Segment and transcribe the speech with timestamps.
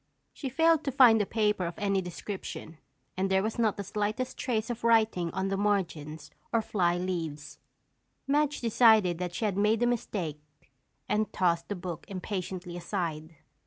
[0.33, 2.79] She failed to find a paper of any description
[3.15, 7.59] and there was not the slightest trace of writing on the margins or fly leaves.
[8.25, 10.41] Madge decided that she had made a mistake
[11.07, 13.35] and tossed the book impatiently aside.